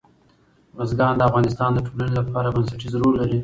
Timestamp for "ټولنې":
1.87-2.13